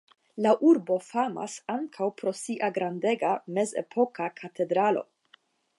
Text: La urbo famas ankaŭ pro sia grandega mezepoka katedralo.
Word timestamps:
La 0.43 0.51
urbo 0.69 0.95
famas 1.07 1.57
ankaŭ 1.73 2.07
pro 2.23 2.33
sia 2.41 2.71
grandega 2.79 3.35
mezepoka 3.59 4.31
katedralo. 4.43 5.07